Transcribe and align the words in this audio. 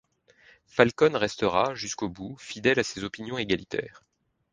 Falcon 0.65 1.11
restera, 1.13 1.75
jusqu'au 1.75 2.09
bout, 2.09 2.35
fidèle 2.39 2.79
à 2.79 2.83
ses 2.83 3.03
opinions 3.03 3.37
égalitaires. 3.37 4.01